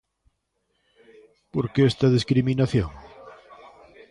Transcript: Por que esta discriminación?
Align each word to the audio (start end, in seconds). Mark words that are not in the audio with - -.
Por 1.53 1.65
que 1.73 1.81
esta 1.91 2.07
discriminación? 2.17 2.89